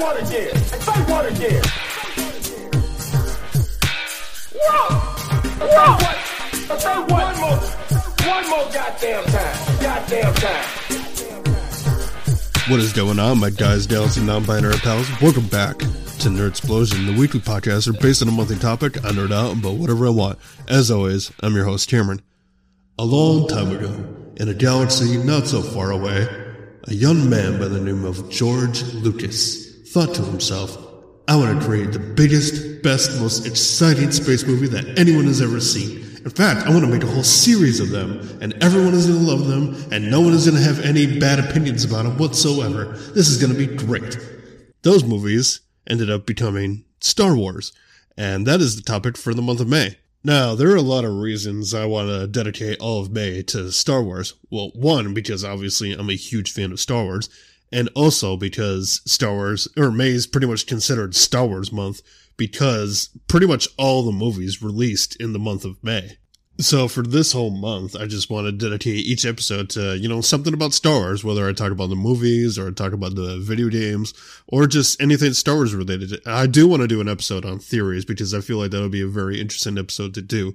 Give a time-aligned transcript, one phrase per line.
[0.00, 0.50] Say?
[4.54, 4.88] Whoa!
[5.60, 5.98] Whoa!
[6.78, 6.98] Say?
[7.00, 7.60] One more.
[8.26, 9.56] One more goddamn time.
[9.82, 10.64] Goddamn time.
[12.70, 15.06] What is going on, my guys, gals, and non-binary pals?
[15.20, 19.04] Welcome back to Nerd Explosion, the weekly podcast are based on a monthly topic.
[19.04, 20.38] I nerd out about whatever I want.
[20.66, 22.22] As always, I'm your host, Cameron.
[22.98, 23.92] A long time ago,
[24.36, 26.26] in a galaxy not so far away,
[26.84, 30.78] a young man by the name of George Lucas thought to himself,
[31.26, 35.58] I want to create the biggest, best, most exciting space movie that anyone has ever
[35.58, 35.98] seen.
[36.24, 39.18] In fact, I want to make a whole series of them, and everyone is going
[39.18, 42.18] to love them, and no one is going to have any bad opinions about them
[42.18, 42.92] whatsoever.
[43.14, 44.16] This is going to be great.
[44.82, 47.72] Those movies ended up becoming Star Wars,
[48.16, 49.96] and that is the topic for the month of May.
[50.22, 53.72] Now, there are a lot of reasons I want to dedicate all of May to
[53.72, 54.34] Star Wars.
[54.50, 57.28] Well, one, because obviously I'm a huge fan of Star Wars,
[57.72, 62.02] and also because Star Wars, or May is pretty much considered Star Wars month
[62.36, 66.16] because pretty much all the movies released in the month of May.
[66.58, 70.20] So for this whole month, I just want to dedicate each episode to, you know,
[70.20, 73.38] something about Star Wars, whether I talk about the movies or I talk about the
[73.38, 74.12] video games
[74.46, 76.20] or just anything Star Wars related.
[76.26, 78.90] I do want to do an episode on theories because I feel like that would
[78.90, 80.54] be a very interesting episode to do.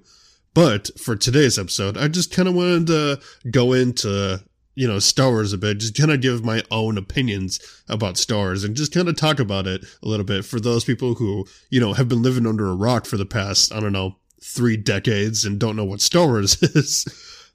[0.53, 4.43] But for today's episode, I just kind of wanted to go into,
[4.75, 8.39] you know, Star Wars a bit, just kind of give my own opinions about Star
[8.39, 11.45] Wars and just kind of talk about it a little bit for those people who,
[11.69, 14.77] you know, have been living under a rock for the past, I don't know, three
[14.77, 17.05] decades and don't know what Star Wars is.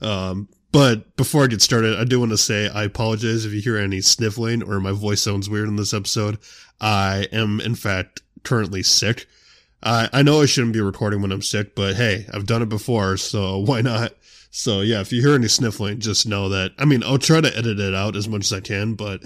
[0.00, 3.60] Um, but before I get started, I do want to say I apologize if you
[3.60, 6.38] hear any sniffling or my voice sounds weird in this episode.
[6.80, 9.26] I am, in fact, currently sick.
[9.82, 12.68] I, I know I shouldn't be recording when I'm sick, but hey, I've done it
[12.68, 14.12] before, so why not?
[14.50, 17.56] So yeah, if you hear any sniffling, just know that, I mean, I'll try to
[17.56, 19.22] edit it out as much as I can, but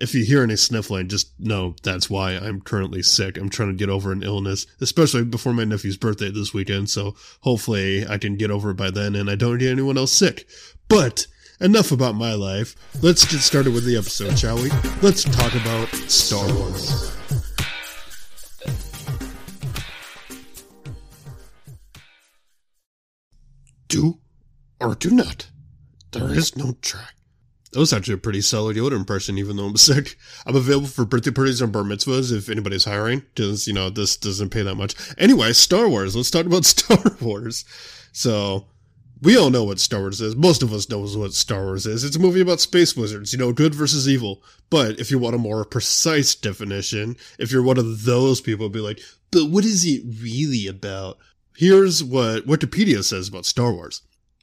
[0.00, 3.36] if you hear any sniffling, just know that's why I'm currently sick.
[3.36, 6.90] I'm trying to get over an illness, especially before my nephew's birthday this weekend.
[6.90, 10.12] So hopefully I can get over it by then and I don't get anyone else
[10.12, 10.46] sick.
[10.88, 11.26] But
[11.60, 12.76] enough about my life.
[13.02, 14.70] Let's get started with the episode, shall we?
[15.02, 17.16] Let's talk about Star Wars.
[23.88, 24.18] Do
[24.80, 25.48] or do not.
[26.12, 27.14] There is no track.
[27.72, 30.16] That was actually a pretty solid Yoda impression, even though I'm sick.
[30.46, 34.16] I'm available for birthday parties and bar mitzvahs if anybody's hiring, because, you know, this
[34.16, 34.94] doesn't pay that much.
[35.18, 36.16] Anyway, Star Wars.
[36.16, 37.64] Let's talk about Star Wars.
[38.12, 38.66] So,
[39.20, 40.36] we all know what Star Wars is.
[40.36, 42.04] Most of us knows what Star Wars is.
[42.04, 44.42] It's a movie about space wizards, you know, good versus evil.
[44.70, 48.80] But if you want a more precise definition, if you're one of those people, be
[48.80, 49.00] like,
[49.30, 51.18] but what is it really about?
[51.56, 54.02] Here's what Wikipedia says about Star Wars.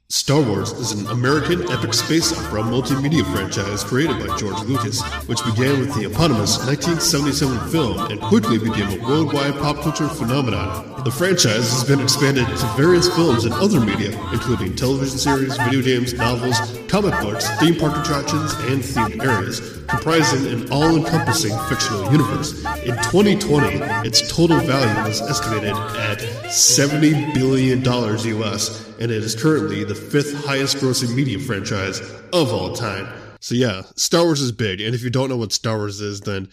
[0.10, 5.44] Star Wars is an American epic space opera multimedia franchise created by George Lucas, which
[5.46, 11.04] began with the eponymous 1977 film and quickly became a worldwide pop culture phenomenon.
[11.04, 15.82] The franchise has been expanded to various films and other media, including television series, video
[15.82, 16.56] games, novels,
[16.88, 22.64] comic books, theme park attractions, and themed areas, comprising an all-encompassing fictional universe.
[22.86, 26.22] In 2020, its total value is estimated at
[26.56, 32.00] $70 billion US, and it is currently the fifth highest grossing media franchise
[32.32, 33.10] of all time.
[33.42, 36.22] So yeah, Star Wars is big, and if you don't know what Star Wars is,
[36.22, 36.48] then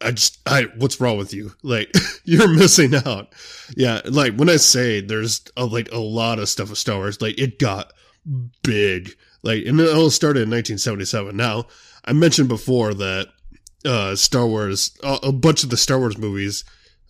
[0.00, 1.50] I just, I, what's wrong with you?
[1.64, 1.92] Like,
[2.24, 3.34] you're missing out.
[3.76, 7.20] Yeah, like when I say there's a, like a lot of stuff with Star Wars,
[7.20, 7.92] like it got
[8.62, 9.16] big.
[9.42, 11.36] Like, and it all started in 1977.
[11.36, 11.66] Now,
[12.04, 13.30] I mentioned before that
[13.84, 16.62] uh, Star Wars, a, a bunch of the Star Wars movies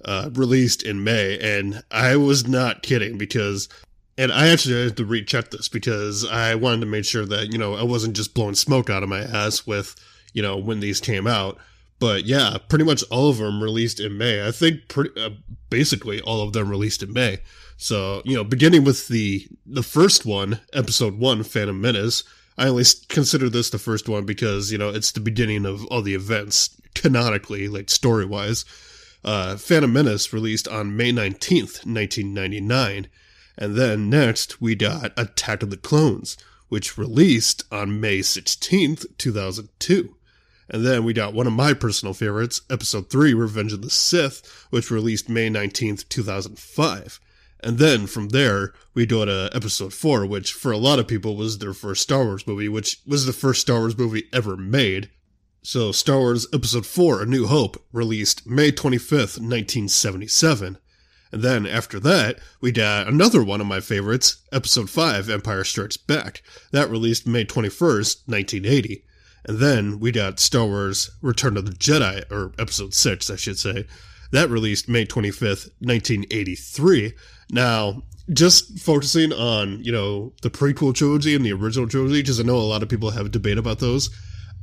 [0.04, 3.68] uh, released in May, and I was not kidding because
[4.16, 7.58] and I actually had to recheck this because I wanted to make sure that, you
[7.58, 9.96] know, I wasn't just blowing smoke out of my ass with,
[10.32, 11.58] you know, when these came out.
[11.98, 14.46] But yeah, pretty much all of them released in May.
[14.46, 15.30] I think pretty, uh,
[15.68, 17.38] basically all of them released in May.
[17.76, 22.22] So, you know, beginning with the, the first one, episode one, Phantom Menace,
[22.56, 26.02] I only consider this the first one because, you know, it's the beginning of all
[26.02, 28.64] the events canonically, like story wise.
[29.24, 33.08] Uh, Phantom Menace released on May 19th, 1999
[33.56, 36.36] and then next, we got Attack of the Clones,
[36.68, 40.16] which released on May 16th, 2002.
[40.68, 44.66] And then we got one of my personal favorites, Episode 3, Revenge of the Sith,
[44.70, 47.20] which released May 19th, 2005.
[47.60, 51.36] And then from there, we go to Episode 4, which for a lot of people
[51.36, 55.10] was their first Star Wars movie, which was the first Star Wars movie ever made.
[55.66, 60.76] So Star Wars Episode 4, A New Hope, released May 25th, 1977.
[61.32, 65.96] And then after that, we got another one of my favorites, Episode 5, Empire Strikes
[65.96, 66.42] Back.
[66.72, 69.04] That released May 21st, 1980.
[69.46, 73.58] And then we got Star Wars Return of the Jedi, or Episode 6, I should
[73.58, 73.86] say.
[74.32, 77.14] That released May 25th, 1983.
[77.50, 82.42] Now, just focusing on, you know, the prequel trilogy and the original trilogy, because I
[82.42, 84.10] know a lot of people have a debate about those.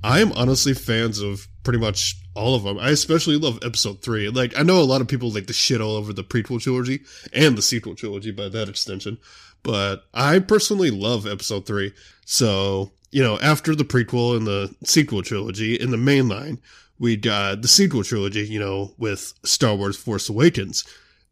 [0.04, 2.80] I am honestly fans of pretty much all of them.
[2.80, 4.30] I especially love episode three.
[4.30, 7.02] Like, I know a lot of people like the shit all over the prequel trilogy
[7.34, 9.20] and the sequel trilogy by that extension,
[9.64, 11.94] but I personally love episode three.
[12.26, 16.60] So, you know, after the prequel and the sequel trilogy in the main line,
[16.98, 20.84] we got the sequel trilogy, you know, with Star Wars Force Awakens.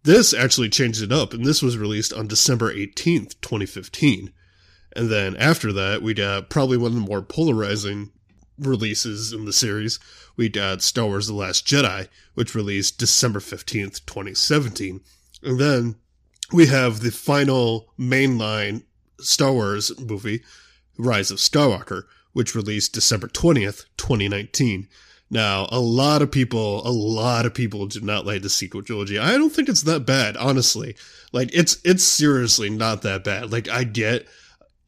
[0.03, 4.31] This actually changed it up, and this was released on December 18th, 2015.
[4.95, 8.11] And then after that, we got probably one of the more polarizing
[8.59, 9.99] releases in the series.
[10.35, 15.01] We got Star Wars The Last Jedi, which released December 15th, 2017.
[15.43, 15.95] And then
[16.51, 18.83] we have the final mainline
[19.19, 20.43] Star Wars movie,
[20.97, 22.03] Rise of Skywalker,
[22.33, 24.87] which released December 20th, 2019.
[25.29, 29.19] Now, a lot of people, a lot of people do not like the sequel trilogy.
[29.19, 30.95] I don't think it's that bad, honestly.
[31.31, 33.51] Like, it's, it's seriously not that bad.
[33.51, 34.27] Like, I get,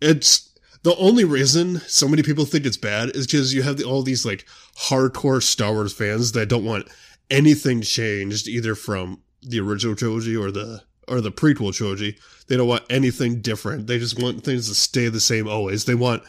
[0.02, 0.51] it's,
[0.84, 4.02] the only reason so many people think it's bad is because you have the, all
[4.02, 4.46] these, like,
[4.78, 6.88] hardcore Star Wars fans that don't want
[7.30, 12.18] anything changed either from the original trilogy or the, or the prequel trilogy.
[12.48, 13.88] They don't want anything different.
[13.88, 15.86] They just want things to stay the same always.
[15.86, 16.24] They want,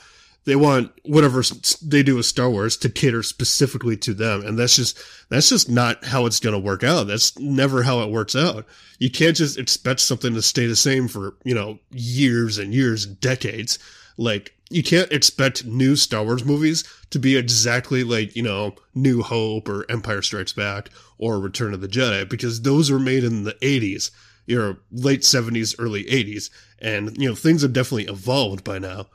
[0.45, 1.43] they want whatever
[1.83, 4.45] they do with Star Wars to cater specifically to them.
[4.45, 4.99] And that's just,
[5.29, 7.07] that's just not how it's going to work out.
[7.07, 8.67] That's never how it works out.
[8.99, 13.07] You can't just expect something to stay the same for, you know, years and years,
[13.07, 13.79] decades.
[14.17, 19.23] Like, you can't expect new Star Wars movies to be exactly like, you know, New
[19.23, 20.89] Hope or Empire Strikes Back
[21.19, 24.11] or Return of the Jedi because those were made in the 80s,
[24.47, 26.51] you know, late 70s, early 80s.
[26.79, 29.07] And, you know, things have definitely evolved by now.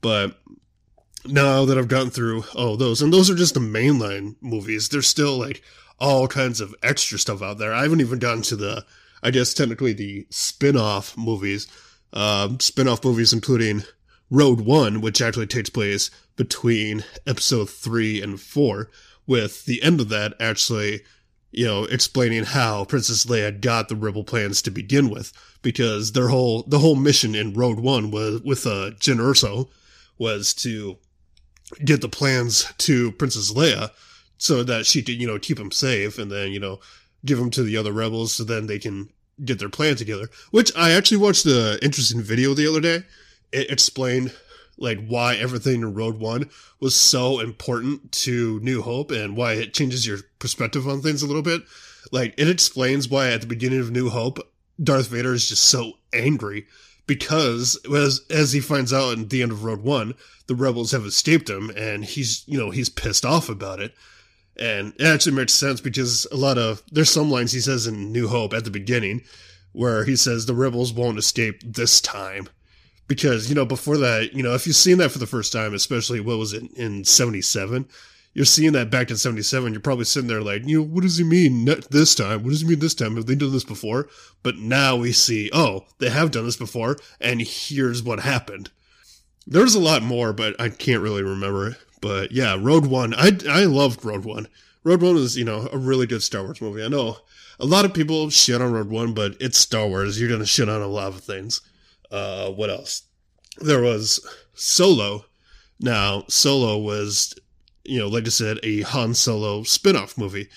[0.00, 0.38] But
[1.26, 5.06] now that I've gotten through all those, and those are just the mainline movies, there's
[5.06, 5.62] still like
[5.98, 7.72] all kinds of extra stuff out there.
[7.72, 8.84] I haven't even gotten to the,
[9.22, 11.68] I guess technically the spin off movies,
[12.12, 13.84] um, spin off movies including
[14.34, 18.90] Rogue One, which actually takes place between episode three and four,
[19.28, 21.02] with the end of that actually,
[21.52, 25.32] you know, explaining how Princess Leia got the rebel plans to begin with,
[25.62, 29.68] because their whole, the whole mission in Rogue One was, with, uh, Jyn
[30.18, 30.98] was to
[31.84, 33.90] get the plans to Princess Leia
[34.36, 36.80] so that she could, you know, keep him safe and then, you know,
[37.24, 39.08] give them to the other rebels so then they can
[39.44, 40.28] get their plan together.
[40.50, 43.04] Which I actually watched an interesting video the other day.
[43.54, 44.34] It explained
[44.76, 49.72] like why everything in Rogue One was so important to New Hope and why it
[49.72, 51.62] changes your perspective on things a little bit.
[52.12, 54.38] Like it explains why at the beginning of New Hope,
[54.82, 56.66] Darth Vader is just so angry
[57.06, 60.14] because as as he finds out at the end of Rogue One,
[60.46, 63.94] the rebels have escaped him, and he's you know he's pissed off about it.
[64.56, 68.12] And it actually makes sense because a lot of there's some lines he says in
[68.12, 69.22] New Hope at the beginning
[69.72, 72.48] where he says the rebels won't escape this time.
[73.06, 75.74] Because, you know, before that, you know, if you've seen that for the first time,
[75.74, 77.86] especially what was it in 77,
[78.32, 81.18] you're seeing that back in 77, you're probably sitting there like, you know, what does
[81.18, 82.42] he mean this time?
[82.42, 83.16] What does he mean this time?
[83.16, 84.08] Have they done this before?
[84.42, 88.70] But now we see, oh, they have done this before, and here's what happened.
[89.46, 91.76] There's a lot more, but I can't really remember it.
[92.00, 93.14] But yeah, Rogue One.
[93.14, 94.48] I, I loved Rogue One.
[94.82, 96.84] Rogue One is, you know, a really good Star Wars movie.
[96.84, 97.18] I know
[97.60, 100.20] a lot of people shit on Rogue One, but it's Star Wars.
[100.20, 101.60] You're to shit on a lot of things.
[102.14, 103.02] Uh, what else?
[103.60, 105.24] There was Solo.
[105.80, 107.34] Now, Solo was
[107.84, 110.48] you know, like I said, a Han Solo spin-off movie.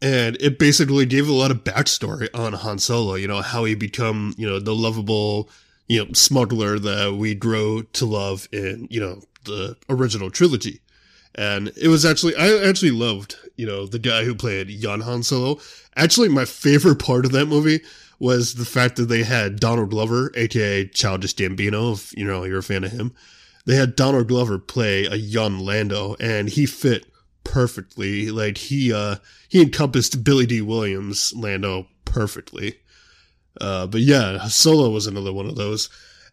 [0.00, 3.74] And it basically gave a lot of backstory on Han Solo, you know, how he
[3.74, 5.48] become, you know, the lovable,
[5.86, 10.80] you know, smuggler that we grow to love in, you know, the original trilogy.
[11.36, 15.22] And it was actually, I actually loved, you know, the guy who played young Han
[15.22, 15.60] Solo.
[15.94, 17.80] Actually, my favorite part of that movie
[18.22, 22.58] was the fact that they had Donald Glover, aka Childish Gambino, if, you know, you're
[22.58, 23.12] a fan of him
[23.64, 27.06] they had Donald Glover play a young Lando, and he fit
[27.44, 28.30] perfectly.
[28.30, 29.16] Like he uh
[29.48, 32.78] he encompassed Billy Dee Williams Lando perfectly.
[33.60, 35.90] Uh, but yeah, Solo was another one of those.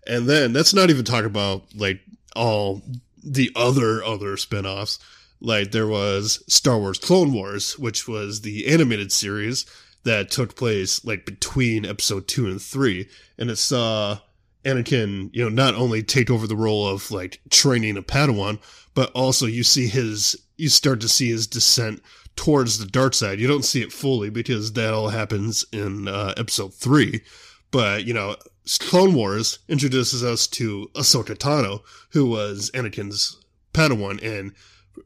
[0.08, 2.00] And then that's not even talking about like
[2.36, 2.82] all
[3.24, 5.00] the other other spin-offs.
[5.42, 9.66] Like there was Star Wars Clone Wars, which was the animated series
[10.10, 14.18] that took place like between episode 2 and 3 and it saw
[14.66, 18.60] Anakin, you know, not only take over the role of like training a Padawan,
[18.96, 22.02] but also you see his, you start to see his descent
[22.36, 23.40] towards the dark side.
[23.40, 27.22] You don't see it fully because that all happens in uh, episode three.
[27.70, 28.36] But, you know,
[28.80, 31.82] Clone Wars introduces us to Ahsoka Tano,
[32.14, 33.38] who was Anakin's
[33.74, 34.22] Padawan.
[34.24, 34.54] And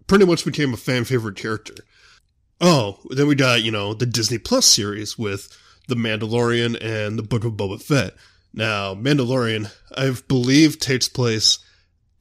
[0.08, 1.76] pretty much became a fan favorite character.
[2.66, 5.50] Oh, then we got, you know, the Disney Plus series with
[5.90, 8.16] The Mandalorian and The Book of Boba Fett.
[8.54, 11.60] Now, Mandalorian, I believe, takes place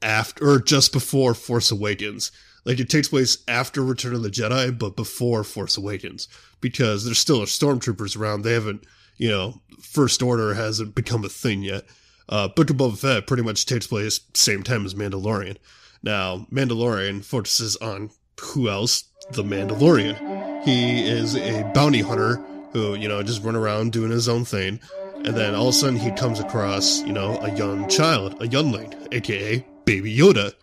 [0.01, 2.29] after, or just before Force Awakens.
[2.65, 6.27] Like, it takes place after Return of the Jedi, but before Force Awakens.
[6.59, 8.41] Because there's still stormtroopers around.
[8.41, 8.83] They haven't,
[9.15, 11.85] you know, First Order hasn't become a thing yet.
[12.27, 15.55] Uh, Book of Boba Fett pretty much takes place same time as Mandalorian.
[16.03, 18.09] Now, Mandalorian focuses on
[18.41, 19.05] who else?
[19.31, 20.63] The Mandalorian.
[20.63, 22.35] He is a bounty hunter
[22.71, 24.79] who, you know, just run around doing his own thing.
[25.23, 28.47] And then all of a sudden he comes across, you know, a young child, a
[28.47, 30.53] youngling, aka Baby Yoda.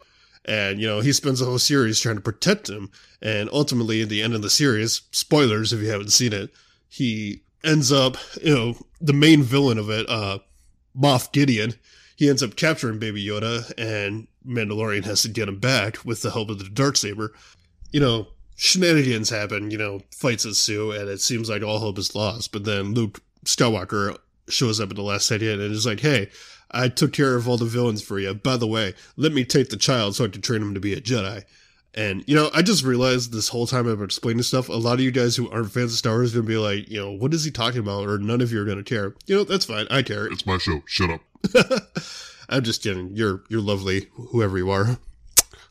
[0.45, 2.91] And, you know, he spends the whole series trying to protect him.
[3.23, 6.51] And ultimately, at the end of the series, spoilers if you haven't seen it,
[6.89, 10.39] he ends up, you know, the main villain of it, uh,
[10.97, 11.75] Moff Gideon,
[12.17, 16.31] he ends up capturing Baby Yoda, and Mandalorian has to get him back with the
[16.31, 17.33] help of the dark saber.
[17.93, 18.29] You know,
[18.61, 22.53] shenanigans happen, you know, fights ensue, and it seems like all hope is lost.
[22.53, 24.19] But then Luke Skywalker
[24.51, 26.29] shows up at the last second and is like, hey,
[26.71, 28.35] I took care of all the villains for you.
[28.35, 30.93] By the way, let me take the child so I can train him to be
[30.93, 31.45] a Jedi.
[31.95, 34.95] And, you know, I just realized this whole time I've been explaining stuff, a lot
[34.95, 37.01] of you guys who aren't fans of Star Wars are going to be like, you
[37.01, 38.07] know, what is he talking about?
[38.07, 39.15] Or none of you are going to care.
[39.27, 39.87] You know, that's fine.
[39.91, 40.27] I care.
[40.27, 40.83] It's my show.
[40.85, 41.23] Shut up.
[42.51, 43.17] I'm just kidding.
[43.17, 44.99] You're, you're lovely, whoever you are.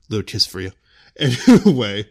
[0.09, 0.71] Little kiss for you.
[1.19, 2.05] Anyway,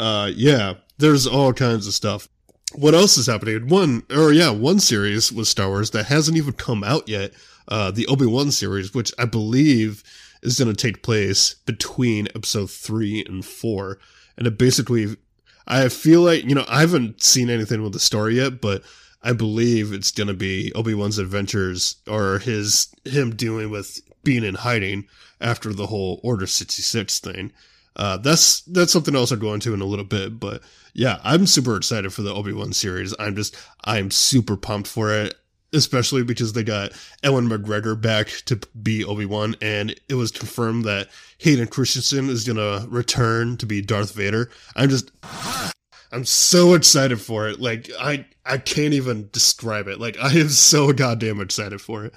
[0.00, 2.26] uh, yeah, there's all kinds of stuff.
[2.74, 3.68] What else is happening?
[3.68, 7.32] One, or yeah, one series with Star Wars that hasn't even come out yet.
[7.68, 10.02] Uh, the Obi-Wan series, which I believe
[10.42, 13.98] is going to take place between episode three and four.
[14.38, 15.16] And it basically,
[15.66, 18.82] I feel like, you know, I haven't seen anything with the story yet, but
[19.22, 24.54] I believe it's going to be Obi-Wan's adventures or his, him dealing with being in
[24.54, 25.06] hiding
[25.40, 27.52] after the whole Order 66 thing.
[28.00, 30.62] Uh, that's, that's something else I'll go into in a little bit, but
[30.94, 33.14] yeah, I'm super excited for the Obi-Wan series.
[33.18, 35.34] I'm just, I'm super pumped for it
[35.72, 36.92] especially because they got
[37.22, 42.46] Ewan McGregor back to be Obi Wan, and it was confirmed that Hayden Christensen is
[42.46, 44.50] gonna return to be Darth Vader.
[44.76, 45.10] I'm just,
[46.12, 47.60] I'm so excited for it.
[47.60, 50.00] Like I, I can't even describe it.
[50.00, 52.14] Like I am so goddamn excited for it.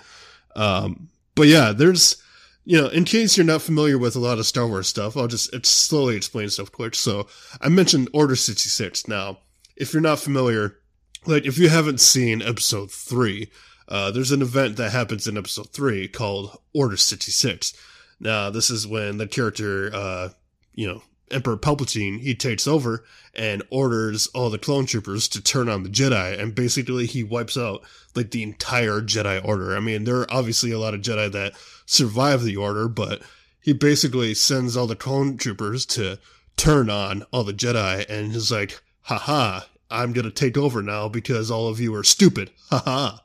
[0.55, 2.22] Um, but yeah, there's,
[2.65, 5.27] you know, in case you're not familiar with a lot of Star Wars stuff, I'll
[5.27, 6.95] just slowly explain stuff quick.
[6.95, 7.27] So
[7.61, 9.07] I mentioned Order 66.
[9.07, 9.39] Now,
[9.75, 10.77] if you're not familiar,
[11.25, 13.51] like if you haven't seen episode three,
[13.89, 17.73] uh, there's an event that happens in episode three called Order 66.
[18.19, 20.29] Now, this is when the character, uh,
[20.73, 25.67] you know, Emperor Palpatine, he takes over and orders all the clone troopers to turn
[25.67, 27.83] on the Jedi, and basically he wipes out
[28.15, 29.75] like the entire Jedi Order.
[29.75, 31.53] I mean, there are obviously a lot of Jedi that
[31.85, 33.21] survive the Order, but
[33.59, 36.19] he basically sends all the clone troopers to
[36.55, 41.49] turn on all the Jedi, and he's like, haha, I'm gonna take over now because
[41.49, 43.17] all of you are stupid, haha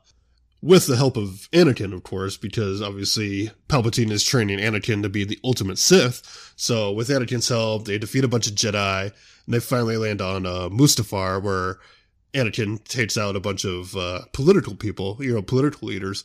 [0.60, 5.24] with the help of Anakin, of course, because obviously Palpatine is training Anakin to be
[5.24, 6.52] the ultimate Sith.
[6.56, 10.46] So with Anakin's help, they defeat a bunch of Jedi, and they finally land on
[10.46, 11.78] uh, Mustafar, where
[12.34, 16.24] Anakin takes out a bunch of uh, political people, you know, political leaders,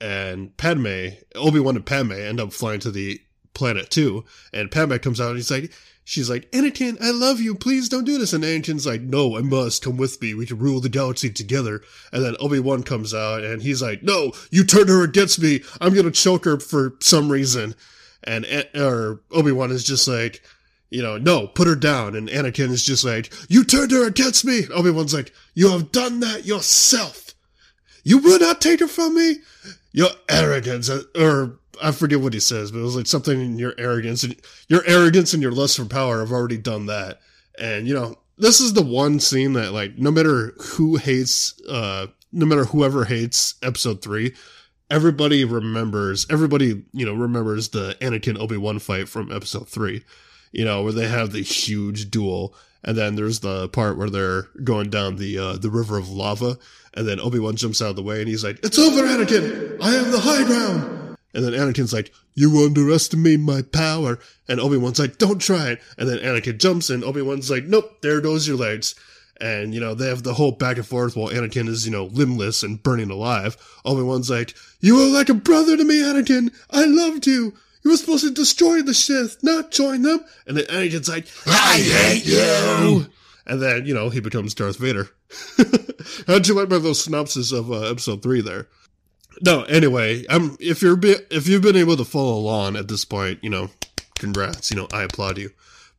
[0.00, 3.20] and Padme, Obi Wan and Padme end up flying to the
[3.54, 5.72] planet too, and Padme comes out and he's like,
[6.04, 7.54] she's like, Anakin, I love you.
[7.54, 8.32] Please don't do this.
[8.32, 10.34] And Anakin's like, no, I must come with me.
[10.34, 11.82] We can rule the galaxy together.
[12.12, 15.62] And then Obi-Wan comes out and he's like, no, you turned her against me.
[15.80, 17.74] I'm going to choke her for some reason.
[18.24, 20.42] And, or Obi-Wan is just like,
[20.90, 22.16] you know, no, put her down.
[22.16, 24.62] And Anakin is just like, you turned her against me.
[24.74, 27.34] Obi-Wan's like, you have done that yourself.
[28.04, 29.36] You will not take her from me.
[29.92, 33.58] Your arrogance, uh, or I forget what he says, but it was like something in
[33.58, 34.36] your arrogance and
[34.68, 37.20] your arrogance and your lust for power have already done that.
[37.58, 42.08] And you know, this is the one scene that like no matter who hates uh
[42.32, 44.34] no matter whoever hates episode 3,
[44.90, 50.02] everybody remembers everybody, you know, remembers the Anakin Obi-Wan fight from episode 3.
[50.52, 54.48] You know, where they have the huge duel and then there's the part where they're
[54.64, 56.58] going down the uh, the river of lava
[56.94, 59.80] and then Obi-Wan jumps out of the way and he's like, "It's over, Anakin.
[59.80, 61.01] I have the high ground."
[61.34, 64.18] And then Anakin's like, you underestimate my power.
[64.48, 65.80] And Obi-Wan's like, don't try it.
[65.98, 67.04] And then Anakin jumps in.
[67.04, 68.94] Obi-Wan's like, nope, there goes your legs.
[69.40, 72.04] And, you know, they have the whole back and forth while Anakin is, you know,
[72.04, 73.56] limbless and burning alive.
[73.84, 76.52] Obi-Wan's like, you are like a brother to me, Anakin.
[76.70, 77.54] I loved you.
[77.82, 80.24] You were supposed to destroy the Sith, not join them.
[80.46, 83.06] And then Anakin's like, I hate you.
[83.44, 85.08] And then, you know, he becomes Darth Vader.
[86.28, 88.68] How'd you like my little synopsis of uh, episode three there?
[89.40, 93.04] No, anyway, I'm if you're be, if you've been able to follow along at this
[93.04, 93.70] point, you know,
[94.18, 95.50] congrats, you know, I applaud you.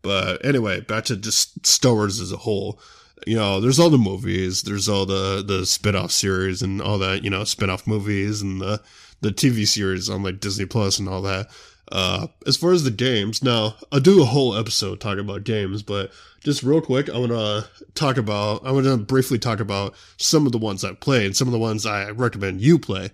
[0.02, 2.80] But anyway, back to just Star Wars as a whole.
[3.26, 7.24] You know, there's all the movies, there's all the the spin-off series and all that,
[7.24, 8.82] you know, spin-off movies and the
[9.22, 11.48] the TV series on like Disney Plus and all that.
[11.92, 15.84] Uh, as far as the games, now I'll do a whole episode talking about games,
[15.84, 16.12] but
[16.44, 20.46] just real quick, I want to talk about, I want to briefly talk about some
[20.46, 23.12] of the ones I played, some of the ones I recommend you play.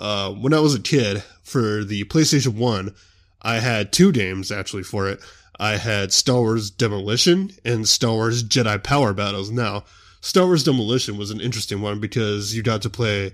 [0.00, 2.94] Uh, when I was a kid for the PlayStation 1,
[3.42, 5.20] I had two games actually for it.
[5.60, 9.50] I had Star Wars Demolition and Star Wars Jedi Power Battles.
[9.50, 9.84] Now,
[10.20, 13.32] Star Wars Demolition was an interesting one because you got to play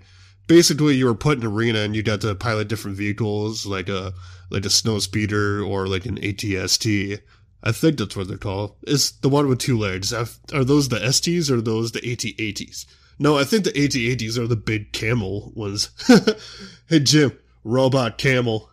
[0.51, 3.89] basically you were put in an arena and you got to pilot different vehicles like
[3.89, 4.13] a
[4.51, 7.21] like a snow speeder or like an ATST.
[7.63, 8.75] I think that's what they're called.
[8.83, 10.13] It's the one with two legs.
[10.13, 12.87] Are those the STs or those the AT-ATs?
[13.21, 15.91] No, I think the AT-ATs are the big camel ones.
[16.89, 18.69] hey Jim, robot camel.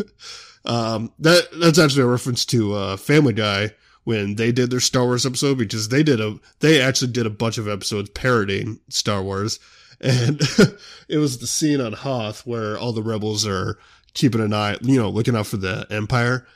[0.64, 3.72] um, that that's actually a reference to uh, Family Guy
[4.04, 7.30] when they did their Star Wars episode because they did a they actually did a
[7.30, 9.60] bunch of episodes parodying Star Wars
[10.02, 10.40] and
[11.08, 13.78] it was the scene on Hoth where all the rebels are
[14.14, 16.46] keeping an eye, you know, looking out for the Empire,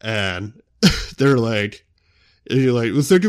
[0.00, 0.60] and
[1.18, 1.84] they're like,
[2.50, 3.24] and you're like, well, think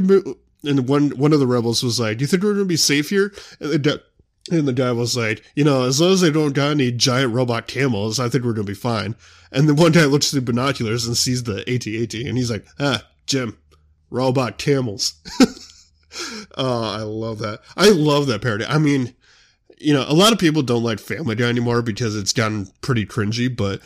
[0.65, 3.09] and one one of the rebels was like, "Do you think we're gonna be safe
[3.09, 4.03] here?" And the
[4.51, 7.33] and the guy was like, "You know, as long as they don't got any giant
[7.33, 9.15] robot camels, I think we're gonna be fine."
[9.51, 13.03] And then one guy looks through binoculars and sees the AT-AT, and he's like, "Ah,
[13.25, 13.57] Jim,
[14.09, 15.13] robot camels."
[16.55, 17.61] oh, I love that.
[17.77, 18.65] I love that parody.
[18.65, 19.13] I mean,
[19.77, 23.05] you know, a lot of people don't like Family Guy anymore because it's gotten pretty
[23.05, 23.81] cringy, but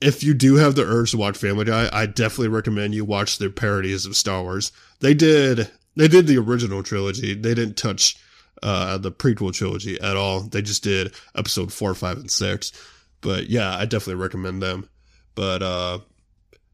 [0.00, 3.38] if you do have the urge to watch Family Guy, I definitely recommend you watch
[3.38, 4.72] their parodies of Star Wars.
[5.00, 7.34] They did they did the original trilogy.
[7.34, 8.16] They didn't touch
[8.62, 10.40] uh, the prequel trilogy at all.
[10.40, 12.72] They just did episode four, five, and six.
[13.20, 14.88] But yeah, I definitely recommend them.
[15.34, 15.98] But uh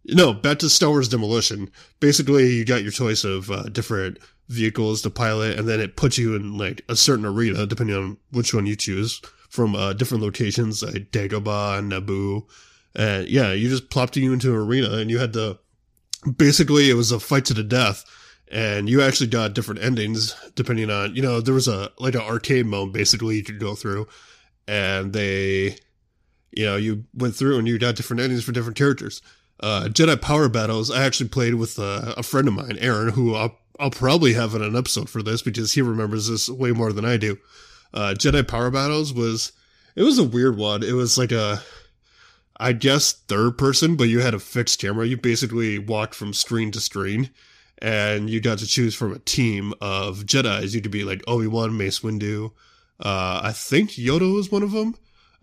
[0.06, 1.70] no, back to Star Wars Demolition.
[1.98, 6.18] Basically, you got your choice of uh, different vehicles to pilot, and then it puts
[6.18, 10.22] you in like a certain arena, depending on which one you choose, from uh, different
[10.22, 12.46] locations like Dagobah and Naboo.
[12.94, 15.58] And yeah, you just plopped you into an arena, and you had to.
[16.36, 18.04] Basically, it was a fight to the death,
[18.50, 22.22] and you actually got different endings depending on you know there was a like an
[22.22, 24.06] arcade mode basically you could go through,
[24.66, 25.76] and they,
[26.52, 29.20] you know, you went through and you got different endings for different characters.
[29.60, 33.34] Uh, Jedi Power Battles, I actually played with uh, a friend of mine, Aaron, who
[33.34, 37.04] I'll I'll probably have an episode for this because he remembers this way more than
[37.04, 37.38] I do.
[37.92, 39.52] Uh, Jedi Power Battles was
[39.96, 40.82] it was a weird one.
[40.82, 41.62] It was like a
[42.56, 45.06] I guess third person, but you had a fixed camera.
[45.06, 47.30] You basically walked from screen to screen,
[47.78, 50.74] and you got to choose from a team of Jedi's.
[50.74, 52.52] You could be like Obi Wan, Mace Windu.
[53.00, 54.94] Uh, I think Yoda was one of them.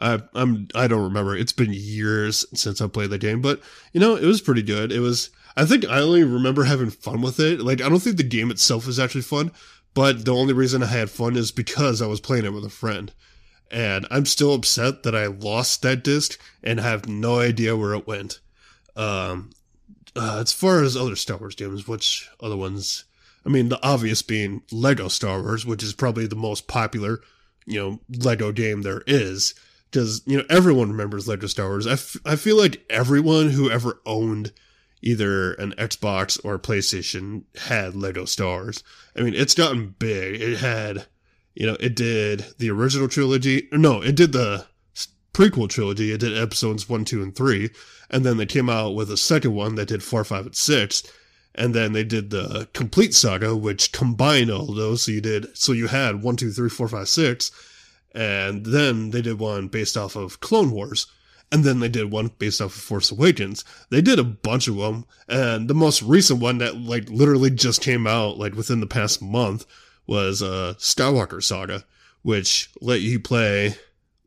[0.01, 1.35] I, I'm I don't remember.
[1.35, 3.61] It's been years since I played the game, but
[3.93, 4.91] you know it was pretty good.
[4.91, 7.61] It was I think I only remember having fun with it.
[7.61, 9.51] Like, I don't think the game itself is actually fun,
[9.93, 12.69] but the only reason I had fun is because I was playing it with a
[12.69, 13.11] friend.
[13.69, 18.07] And I'm still upset that I lost that disc and have no idea where it
[18.07, 18.39] went.
[18.95, 19.51] Um,
[20.15, 23.05] uh, as far as other Star Wars games, which other ones?
[23.45, 27.21] I mean, the obvious being Lego Star Wars, which is probably the most popular,
[27.65, 29.53] you know, Lego game there is.
[29.91, 31.85] Because, you know, everyone remembers Lego Star Wars.
[31.85, 34.53] I, f- I feel like everyone who ever owned
[35.01, 38.83] either an Xbox or PlayStation had Lego Stars.
[39.17, 40.39] I mean, it's gotten big.
[40.39, 41.07] It had,
[41.55, 43.67] you know, it did the original trilogy.
[43.73, 44.65] No, it did the
[45.33, 46.11] prequel trilogy.
[46.11, 47.69] It did episodes one, two, and three.
[48.09, 51.03] And then they came out with a second one that did four, five, and six.
[51.55, 55.03] And then they did the complete saga, which combined all those.
[55.03, 57.51] So you did, so you had one, two, three, four, five, six.
[58.13, 61.07] And then they did one based off of Clone Wars
[61.51, 63.65] and then they did one based off of Force Awakens.
[63.89, 67.81] They did a bunch of them, and the most recent one that like literally just
[67.81, 69.65] came out like within the past month
[70.07, 71.83] was uh Skywalker Saga,
[72.21, 73.75] which let you play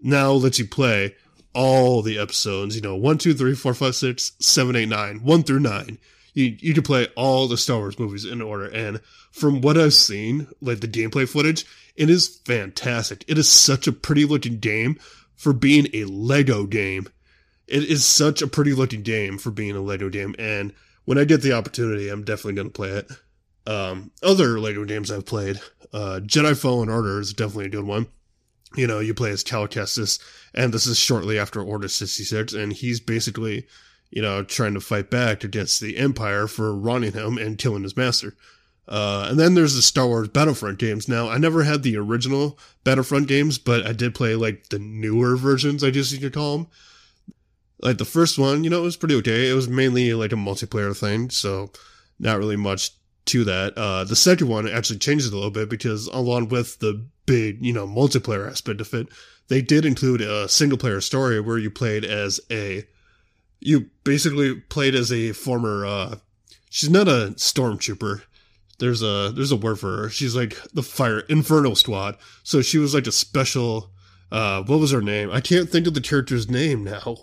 [0.03, 1.15] now lets you play
[1.55, 2.77] all the episodes.
[2.77, 5.99] You know, one, two, three, four, five, six, seven, eight, nine, one through nine.
[6.35, 9.01] You you can play all the Star Wars movies in order, and
[9.33, 11.65] from what I've seen, like the gameplay footage,
[11.97, 13.25] it is fantastic.
[13.29, 14.99] It is such a pretty looking game
[15.37, 17.09] for being a Lego game.
[17.67, 20.73] It is such a pretty looking game for being a Lego game, and
[21.05, 23.11] when I get the opportunity, I'm definitely going to play it.
[23.67, 25.61] Um, other Lego games I've played,
[25.93, 28.09] uh, Jedi Fallen Order is definitely a good one.
[28.77, 30.19] You know, you play as Cal Kestis,
[30.53, 33.67] and this is shortly after Order 66, and he's basically,
[34.15, 37.97] you know, trying to fight back against the Empire for running him and killing his
[37.97, 38.35] master.
[38.87, 41.09] Uh, and then there's the Star Wars Battlefront games.
[41.09, 45.37] Now, I never had the original Battlefront games, but I did play like the newer
[45.37, 46.67] versions, I guess you could call them
[47.85, 49.51] like the first one, you know, it was pretty okay.
[49.51, 51.71] It was mainly like a multiplayer thing, so
[52.19, 52.93] not really much
[53.27, 53.77] to that.
[53.77, 57.73] Uh, the second one actually changes a little bit because along with the big, you
[57.73, 59.09] know, multiplayer aspect of it,
[59.49, 62.85] they did include a single player story where you played as a,
[63.65, 66.17] you basically played as a former, uh,
[66.69, 68.23] she's not a stormtrooper.
[68.79, 70.11] There's a, there's a word for her.
[70.11, 72.17] She's like the fire, Inferno Squad.
[72.43, 73.91] So she was like a special,
[74.31, 75.31] uh, what was her name?
[75.31, 77.17] I can't think of the character's name now.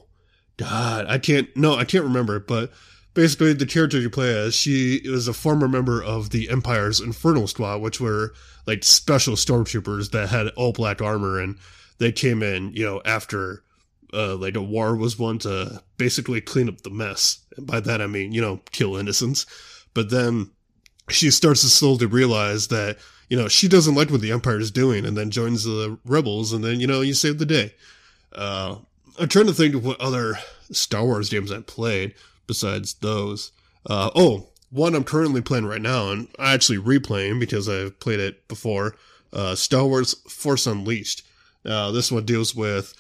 [0.58, 2.72] God, I can't, no, I can't remember, but
[3.14, 7.48] basically the character you play as, she was a former member of the Empire's Infernal
[7.48, 8.34] Squad, which were
[8.66, 11.58] like special stormtroopers that had all black armor and
[12.00, 13.64] they came in, you know, after
[14.14, 17.40] uh, like a war was won to basically clean up the mess.
[17.58, 19.46] And by that I mean, you know, kill innocents.
[19.94, 20.52] But then
[21.10, 22.98] she starts to slowly realize that,
[23.30, 26.54] you know, she doesn't like what the Empire is doing and then joins the rebels
[26.54, 27.74] and then, you know, you save the day.
[28.34, 28.78] Uh,
[29.20, 30.36] I'm trying to think of what other
[30.72, 32.16] Star Wars games I played
[32.48, 33.52] besides those.
[33.86, 38.20] Uh, oh, one I'm currently playing right now, and I actually replaying because I've played
[38.20, 38.96] it before.
[39.34, 41.24] Uh, Star Wars Force Unleashed.
[41.66, 42.94] Now, this one deals with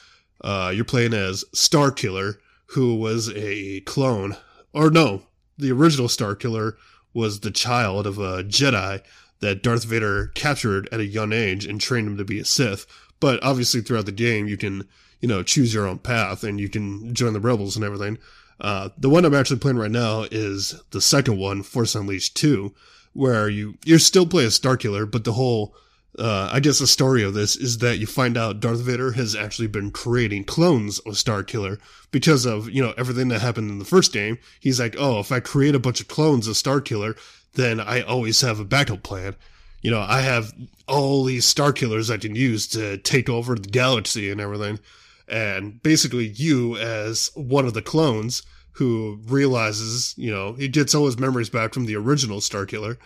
[0.43, 4.37] uh, you're playing as Starkiller, who was a clone,
[4.73, 5.23] or no,
[5.57, 6.73] the original Starkiller
[7.13, 9.01] was the child of a Jedi
[9.39, 12.85] that Darth Vader captured at a young age and trained him to be a Sith.
[13.19, 14.87] But obviously, throughout the game, you can
[15.19, 18.17] you know choose your own path and you can join the rebels and everything.
[18.61, 22.71] Uh, the one I'm actually playing right now is the second one, Force Unleashed 2,
[23.13, 25.75] where you, you still play as Starkiller, but the whole,
[26.19, 29.35] uh, I guess the story of this is that you find out Darth Vader has
[29.35, 31.79] actually been creating clones of Starkiller
[32.11, 34.37] because of, you know, everything that happened in the first game.
[34.59, 37.17] He's like, oh, if I create a bunch of clones of Starkiller,
[37.53, 39.35] then I always have a backup plan.
[39.81, 40.53] You know, I have
[40.87, 44.79] all these Starkillers I can use to take over the galaxy and everything.
[45.27, 48.43] And basically, you, as one of the clones
[48.73, 52.97] who realizes, you know, he gets all his memories back from the original Starkiller,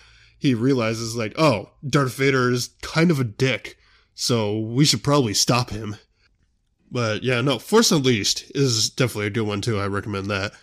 [0.45, 3.77] he realizes, like, oh, Darth Vader is kind of a dick,
[4.13, 5.97] so we should probably stop him.
[6.91, 9.79] But yeah, no, Force Unleashed is definitely a good one too.
[9.79, 10.53] I recommend that.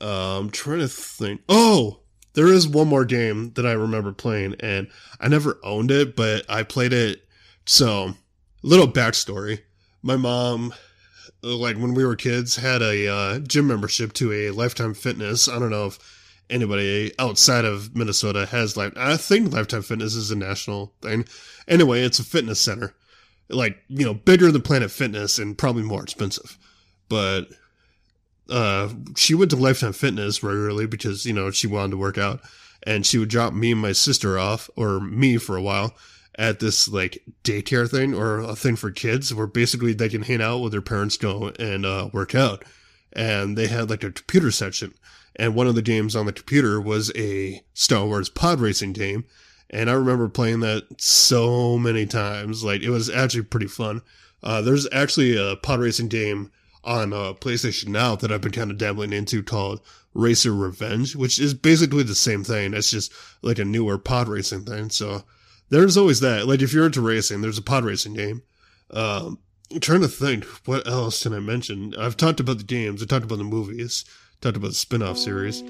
[0.00, 1.42] Uh, I'm trying to think.
[1.48, 2.00] Oh,
[2.34, 4.88] there is one more game that I remember playing, and
[5.20, 7.22] I never owned it, but I played it.
[7.66, 8.14] So,
[8.62, 9.60] little backstory.
[10.02, 10.74] My mom
[11.44, 15.48] like when we were kids, had a uh, gym membership to a Lifetime Fitness.
[15.48, 15.98] I don't know if
[16.50, 18.96] anybody outside of Minnesota has like.
[18.96, 21.26] I think Lifetime Fitness is a national thing.
[21.68, 22.94] Anyway, it's a fitness center,
[23.48, 26.58] like you know, bigger than Planet Fitness and probably more expensive.
[27.08, 27.48] But
[28.50, 32.40] uh, she went to Lifetime Fitness regularly because you know she wanted to work out,
[32.82, 35.94] and she would drop me and my sister off, or me for a while
[36.36, 40.42] at this like daycare thing or a thing for kids where basically they can hang
[40.42, 42.64] out with their parents go and uh, work out.
[43.12, 44.94] And they had like a computer section.
[45.36, 49.24] And one of the games on the computer was a Star Wars pod racing game.
[49.70, 52.62] And I remember playing that so many times.
[52.62, 54.02] Like it was actually pretty fun.
[54.42, 56.52] Uh, there's actually a pod racing game
[56.84, 59.80] on uh, PlayStation Now that I've been kind of dabbling into called
[60.12, 62.74] Racer Revenge, which is basically the same thing.
[62.74, 64.90] It's just like a newer pod racing thing.
[64.90, 65.24] So
[65.70, 66.46] there's always that.
[66.46, 68.42] Like if you're into racing, there's a pod racing game.
[68.90, 69.38] Um,
[69.72, 71.94] I'm trying to think what else can I mention.
[71.96, 73.02] I've talked about the games.
[73.02, 74.04] I talked about the movies.
[74.40, 75.62] Talked about the spin-off series.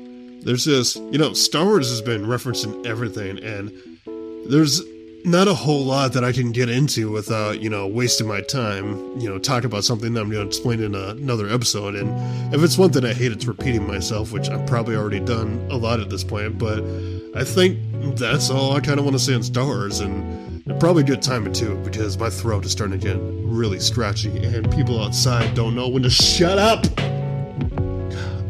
[0.42, 3.72] There's this, you know, Star Wars has been referenced in everything, and
[4.50, 4.83] there's
[5.24, 9.18] not a whole lot that I can get into without, you know, wasting my time,
[9.18, 11.94] you know, talk about something that I'm going to explain in a, another episode.
[11.94, 15.66] And if it's one thing I hate, it's repeating myself, which I've probably already done
[15.70, 16.59] a lot at this point.
[16.59, 16.81] But
[17.35, 17.79] I think
[18.18, 20.00] that's all I kind of want to say on Star Wars.
[20.00, 24.70] And probably good time too, because my throat is starting to get really scratchy, and
[24.72, 26.85] people outside don't know when to shut up.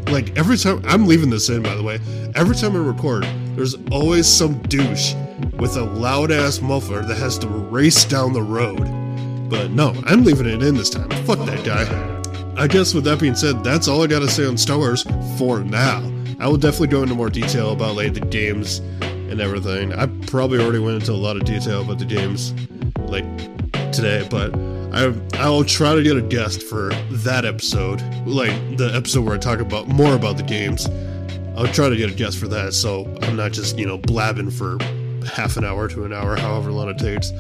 [0.09, 1.99] Like every time I'm leaving this in, by the way,
[2.35, 3.25] every time I record,
[3.57, 5.15] there's always some douche
[5.59, 8.85] with a loud ass muffler that has to race down the road.
[9.49, 11.11] But no, I'm leaving it in this time.
[11.25, 12.15] Fuck that guy.
[12.57, 15.05] I guess with that being said, that's all I gotta say on Star Wars
[15.39, 16.11] for now.
[16.39, 19.93] I will definitely go into more detail about like the games and everything.
[19.93, 22.53] I probably already went into a lot of detail about the games
[23.09, 23.25] like
[23.93, 24.53] today, but
[24.95, 29.39] I I'll try to get a guest for that episode, like the episode where I
[29.39, 30.89] talk about more about the games.
[31.57, 34.51] I'll try to get a guest for that, so I'm not just you know blabbing
[34.51, 34.79] for
[35.27, 37.33] half an hour to an hour, however long it takes.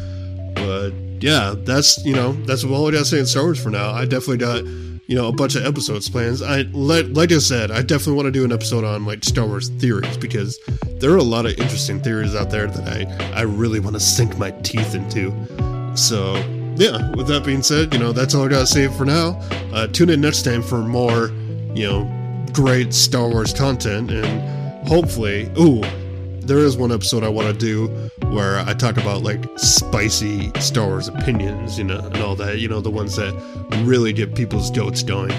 [0.55, 0.91] But
[1.21, 3.93] yeah, that's you know that's all I got to say in Star Wars for now.
[3.93, 4.65] I definitely got
[5.07, 6.43] you know a bunch of episodes plans.
[6.43, 9.47] I like like I said, I definitely want to do an episode on like Star
[9.47, 10.59] Wars theories because
[10.99, 14.01] there are a lot of interesting theories out there that I I really want to
[14.01, 15.33] sink my teeth into.
[15.97, 16.35] So
[16.77, 19.41] yeah, with that being said, you know that's all I gotta say for now.
[19.73, 21.29] Uh, tune in next time for more,
[21.75, 25.81] you know, great Star Wars content and hopefully, ooh,
[26.41, 27.89] there is one episode I want to do
[28.29, 32.69] where I talk about like spicy Star Wars opinions, you know, and all that, you
[32.69, 33.33] know, the ones that
[33.85, 35.33] really get people's goats going.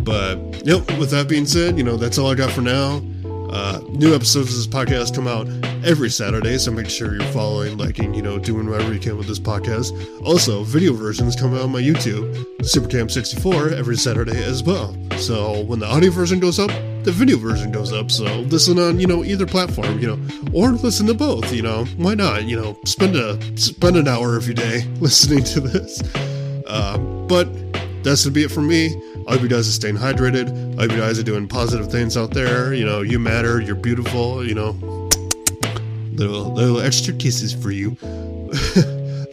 [0.00, 3.02] But, yep, with that being said, you know, that's all I got for now.
[3.50, 5.46] Uh, new episodes of this podcast come out
[5.84, 9.26] every Saturday, so make sure you're following, liking, you know, doing whatever you can with
[9.26, 9.92] this podcast.
[10.24, 14.96] Also, video versions come out on my YouTube, Supercam64, every Saturday as well.
[15.18, 16.70] So when the audio version goes up,
[17.04, 18.10] the video version goes up.
[18.10, 21.84] So listen on, you know, either platform, you know, or listen to both, you know.
[21.96, 22.44] Why not?
[22.44, 26.02] You know, spend a spend an hour of your day listening to this.
[26.66, 27.48] Uh, but
[28.02, 29.00] that's gonna be it for me.
[29.28, 30.78] Hope you guys are staying hydrated.
[30.78, 32.72] Hope you guys are doing positive things out there.
[32.72, 33.60] You know, you matter.
[33.60, 34.46] You're beautiful.
[34.46, 34.70] You know,
[36.12, 37.96] little little extra kisses for you.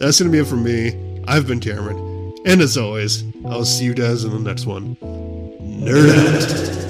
[0.00, 1.22] That's gonna be it for me.
[1.26, 4.96] I've been Cameron, and as always, I'll see you guys in the next one.
[4.96, 6.83] Nerd.